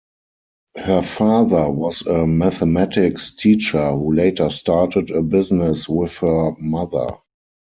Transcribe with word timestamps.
Her 0.77 1.03
father 1.03 1.69
was 1.69 2.01
a 2.07 2.25
mathematics 2.25 3.35
teacher 3.35 3.91
who 3.91 4.15
later 4.15 4.49
started 4.49 5.11
a 5.11 5.21
business 5.21 5.87
with 5.87 6.17
her 6.17 6.53
mother. 6.59 7.09